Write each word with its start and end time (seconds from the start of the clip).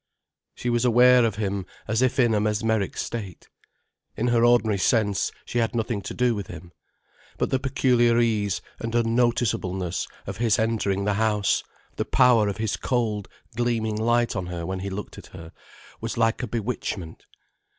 She 0.55 0.71
was 0.71 0.83
aware 0.83 1.23
of 1.23 1.35
him 1.35 1.67
as 1.87 2.01
if 2.01 2.17
in 2.19 2.33
a 2.33 2.39
mesmeric 2.39 2.97
state. 2.97 3.49
In 4.17 4.29
her 4.29 4.43
ordinary 4.43 4.79
sense, 4.79 5.31
she 5.45 5.59
had 5.59 5.75
nothing 5.75 6.01
to 6.01 6.15
do 6.15 6.33
with 6.33 6.47
him. 6.47 6.71
But 7.37 7.51
the 7.51 7.59
peculiar 7.59 8.17
ease 8.19 8.63
and 8.79 8.95
unnoticeableness 8.95 10.07
of 10.25 10.37
his 10.37 10.57
entering 10.57 11.05
the 11.05 11.13
house, 11.21 11.63
the 11.97 12.05
power 12.05 12.47
of 12.47 12.57
his 12.57 12.77
cold, 12.77 13.27
gleaming 13.55 13.95
light 13.95 14.35
on 14.35 14.47
her 14.47 14.65
when 14.65 14.79
he 14.79 14.89
looked 14.89 15.19
at 15.19 15.27
her, 15.27 15.51
was 15.99 16.17
like 16.17 16.41
a 16.41 16.47
bewitchment. 16.47 17.27